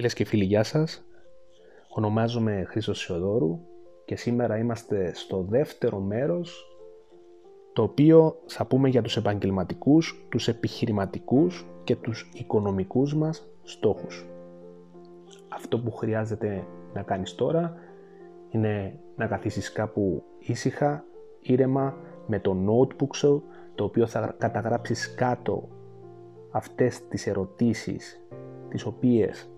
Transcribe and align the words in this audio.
Φίλες 0.00 0.14
και 0.14 0.24
φίλοι, 0.24 0.44
γεια 0.44 0.62
σας. 0.62 1.04
Ονομάζομαι 1.88 2.64
Χρήστος 2.68 2.98
Σιωδόρου 2.98 3.60
και 4.04 4.16
σήμερα 4.16 4.58
είμαστε 4.58 5.14
στο 5.14 5.42
δεύτερο 5.48 5.98
μέρος 5.98 6.78
το 7.72 7.82
οποίο 7.82 8.36
θα 8.46 8.66
πούμε 8.66 8.88
για 8.88 9.02
τους 9.02 9.16
επαγγελματικούς, 9.16 10.26
τους 10.28 10.48
επιχειρηματικούς 10.48 11.66
και 11.84 11.96
τους 11.96 12.30
οικονομικούς 12.34 13.14
μας 13.14 13.48
στόχους. 13.62 14.26
Αυτό 15.48 15.78
που 15.78 15.90
χρειάζεται 15.92 16.66
να 16.94 17.02
κάνεις 17.02 17.34
τώρα 17.34 17.74
είναι 18.50 19.00
να 19.16 19.26
καθίσεις 19.26 19.72
κάπου 19.72 20.22
ήσυχα, 20.38 21.04
ήρεμα, 21.40 21.96
με 22.26 22.40
το 22.40 22.56
notebook 22.68 23.14
σου, 23.14 23.42
το 23.74 23.84
οποίο 23.84 24.06
θα 24.06 24.34
καταγράψεις 24.38 25.14
κάτω 25.14 25.68
αυτές 26.50 27.08
τις 27.08 27.26
ερωτήσεις 27.26 28.24
τις 28.68 28.84
οποίες 28.86 29.50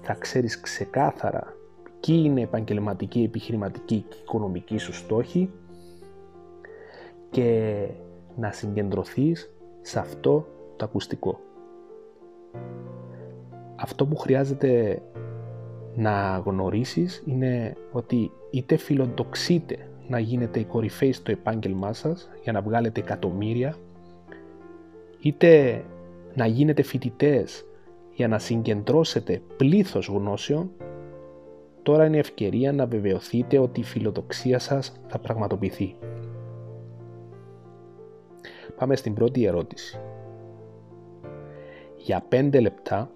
θα 0.00 0.14
ξέρεις 0.14 0.60
ξεκάθαρα 0.60 1.56
ποιοι 2.00 2.22
είναι 2.24 2.40
επαγγελματική, 2.40 3.22
επιχειρηματική 3.22 4.04
και 4.08 4.16
οικονομική 4.22 4.78
σου 4.78 4.92
στόχοι 4.92 5.50
και 7.30 7.88
να 8.36 8.52
συγκεντρωθείς 8.52 9.54
σε 9.80 9.98
αυτό 9.98 10.46
το 10.76 10.84
ακουστικό. 10.84 11.40
Αυτό 13.76 14.06
που 14.06 14.16
χρειάζεται 14.16 15.02
να 15.94 16.42
γνωρίσεις 16.44 17.22
είναι 17.26 17.76
ότι 17.92 18.30
είτε 18.50 18.76
φιλοδοξείτε 18.76 19.76
να 20.08 20.18
γίνετε 20.18 20.60
οι 20.60 20.64
κορυφαίοι 20.64 21.12
στο 21.12 21.30
επάγγελμά 21.30 21.92
σας 21.92 22.30
για 22.42 22.52
να 22.52 22.60
βγάλετε 22.60 23.00
εκατομμύρια, 23.00 23.76
είτε 25.20 25.82
να 26.34 26.46
γίνετε 26.46 26.82
φοιτητές 26.82 27.67
για 28.18 28.28
να 28.28 28.38
συγκεντρώσετε 28.38 29.42
πλήθος 29.56 30.06
γνώσεων, 30.06 30.70
τώρα 31.82 32.04
είναι 32.04 32.18
ευκαιρία 32.18 32.72
να 32.72 32.86
βεβαιωθείτε 32.86 33.58
ότι 33.58 33.80
η 33.80 33.84
φιλοδοξία 33.84 34.58
σας 34.58 34.92
θα 35.06 35.18
πραγματοποιηθεί. 35.18 35.96
Πάμε 38.76 38.96
στην 38.96 39.14
πρώτη 39.14 39.44
ερώτηση. 39.44 40.00
Για 41.96 42.24
πέντε 42.28 42.60
λεπτά 42.60 43.10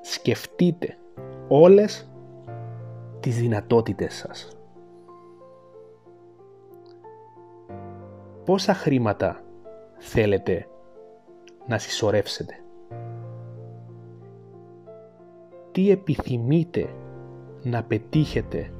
σκεφτείτε 0.00 0.96
όλες 1.48 2.10
τις 3.20 3.40
δυνατότητες 3.40 4.14
σας. 4.14 4.48
Πόσα 8.44 8.74
χρήματα 8.74 9.44
θέλετε 9.98 10.68
να 11.66 11.78
συσσωρεύσετε; 11.78 12.54
Τι 15.80 15.90
επιθυμείτε 15.90 16.88
να 17.62 17.82
πετύχετε 17.82 18.72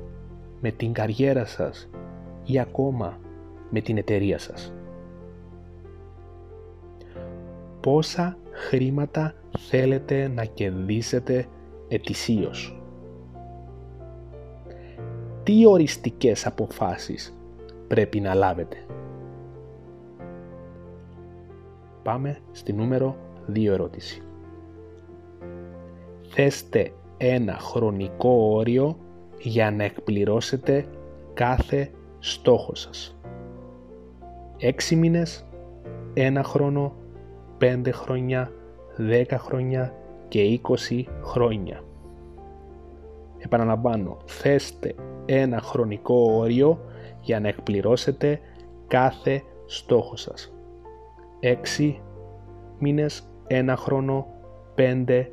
με 0.60 0.70
την 0.70 0.92
καριέρα 0.92 1.44
σας 1.44 1.90
ή 2.44 2.58
ακόμα 2.60 3.18
με 3.70 3.80
την 3.80 3.96
εταιρεία 3.96 4.38
σας. 4.38 4.74
Πόσα 7.80 8.36
χρήματα 8.50 9.34
θέλετε 9.58 10.28
να 10.28 10.44
κερδίσετε 10.44 11.46
ετησίως; 11.88 12.82
Τι 15.42 15.66
οριστικές 15.66 16.46
αποφάσεις 16.46 17.36
πρέπει 17.88 18.20
να 18.20 18.34
λάβετε; 18.34 18.76
Πάμε 22.02 22.38
στη 22.52 22.72
νούμερο 22.72 23.16
2 23.52 23.72
ερώτηση. 23.72 24.22
Θέστε 26.32 26.92
ένα 27.16 27.58
χρονικό 27.58 28.30
όριο 28.30 28.98
για 29.38 29.70
να 29.70 29.84
εκπληρώσετε 29.84 30.86
κάθε 31.34 31.90
στόχο 32.18 32.74
σας. 32.74 33.18
6 34.60 34.96
μήνες, 34.96 35.46
1 36.14 36.40
χρόνο, 36.44 36.92
5 37.58 37.92
χρόνια, 37.92 38.52
10 38.96 39.24
χρόνια 39.38 39.94
και 40.28 40.60
20 40.88 41.04
χρόνια. 41.22 41.82
Επαναλαμβάνω, 43.38 44.16
θέστε 44.24 44.94
ένα 45.26 45.60
χρονικό 45.60 46.32
όριο 46.32 46.80
για 47.20 47.40
να 47.40 47.48
εκπληρώσετε 47.48 48.40
κάθε 48.86 49.42
στόχο 49.66 50.16
σας. 50.16 50.54
6 51.40 52.00
μήνες, 52.78 53.30
1 53.46 53.74
χρόνο, 53.76 54.26
5, 54.74 55.26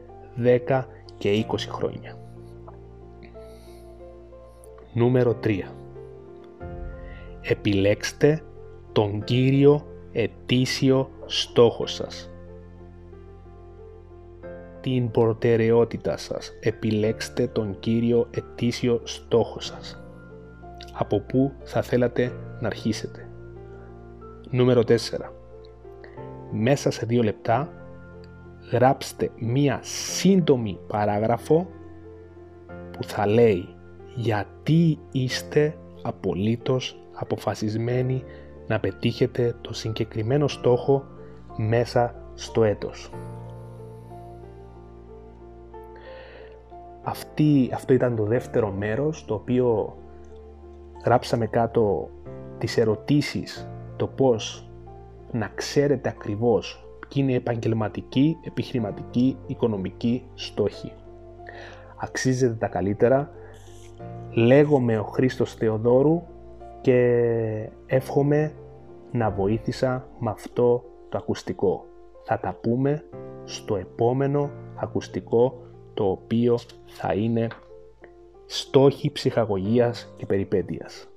10 0.44 0.84
και 1.18 1.46
20 1.50 1.56
χρόνια. 1.70 2.18
Νούμερο 4.94 5.40
3. 5.44 5.60
Επιλέξτε 7.42 8.42
τον 8.92 9.24
κύριο 9.24 9.86
ετήσιο 10.12 11.10
στόχο 11.26 11.88
σας. 11.88 12.32
Την 14.82 15.12
προτεραιότητα 15.12 16.18
σας. 16.18 16.52
Επιλέξτε 16.60 17.48
τον 17.48 17.80
κύριο 17.80 18.28
ετήσιο 18.32 19.02
στόχο 19.04 19.60
σας. 19.60 20.04
Από 20.94 21.20
πού 21.20 21.54
θα 21.64 21.82
θέλατε 21.82 22.32
να 22.60 22.68
αρχίσετε. 22.68 23.30
Νούμερο 24.50 24.84
4 24.84 25.32
μέσα 26.52 26.92
σε 26.92 27.06
δύο 27.06 27.24
λεπτά 27.24 27.70
γράψτε 28.72 29.32
μία 29.40 29.80
σύντομη 29.82 30.80
παράγραφο 30.88 31.68
που 32.92 33.04
θα 33.04 33.28
λέει 33.28 33.76
γιατί 34.16 35.00
είστε 35.12 35.78
απολύτως 36.02 37.02
αποφασισμένοι 37.14 38.24
να 38.68 38.80
πετύχετε 38.80 39.56
το 39.62 39.74
συγκεκριμένο 39.74 40.48
στόχο 40.48 41.04
μέσα 41.58 42.16
στο 42.34 42.64
έτος. 42.64 43.12
Αυτή, 47.04 47.70
αυτό 47.74 47.94
ήταν 47.94 48.16
το 48.16 48.24
δεύτερο 48.24 48.72
μέρος 48.72 49.26
το 49.26 49.34
οποίο 49.34 49.98
γράψαμε 51.06 51.48
κάτω 51.48 52.10
τις 52.58 52.78
ερωτήσεις 52.78 53.70
το 53.96 54.08
πώς 54.08 54.70
να 55.32 55.52
ξέρετε 55.56 56.10
ακριβώς 56.10 56.87
ποιοι 57.10 57.24
είναι 57.26 57.34
επαγγελματικοί, 57.34 58.38
επιχειρηματικοί, 58.42 59.38
οικονομικοί 59.48 60.26
στόχοι. 60.34 60.94
Αξίζετε 61.98 62.54
τα 62.54 62.68
καλύτερα. 62.68 63.32
Λέγομαι 64.32 65.00
ο 65.00 65.04
Χρήστος 65.04 65.54
Θεοδόρου 65.54 66.24
και 66.82 67.70
εύχομαι 67.86 68.54
να 69.12 69.30
βοήθησα 69.30 70.08
με 70.20 70.30
αυτό 70.30 70.84
το 71.10 71.18
ακουστικό. 71.18 71.86
Θα 72.24 72.40
τα 72.40 72.54
πούμε 72.62 73.04
στο 73.44 73.76
επόμενο 73.76 74.52
ακουστικό 74.76 75.62
το 75.94 76.04
οποίο 76.04 76.58
θα 76.86 77.14
είναι 77.14 77.48
στόχοι 78.46 79.12
ψυχαγωγίας 79.12 80.14
και 80.18 80.26
περιπέτειας. 80.26 81.08